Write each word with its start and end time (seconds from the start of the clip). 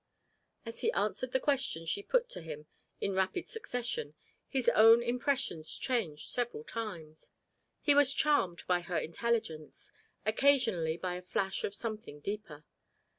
As 0.65 0.79
he 0.81 0.91
answered 0.93 1.31
the 1.31 1.39
questions 1.39 1.87
she 1.87 2.01
put 2.01 2.27
to 2.29 2.41
him 2.41 2.65
in 2.99 3.13
rapid 3.13 3.47
succession, 3.51 4.15
his 4.49 4.67
own 4.69 5.03
impressions 5.03 5.77
changed 5.77 6.25
several 6.27 6.63
times. 6.63 7.29
He 7.83 7.93
was 7.93 8.11
charmed 8.15 8.65
by 8.65 8.79
her 8.81 8.97
intelligence, 8.97 9.91
occasionally 10.25 10.97
by 10.97 11.17
a 11.17 11.21
flash 11.21 11.63
of 11.63 11.75
something 11.75 12.19
deeper. 12.19 12.65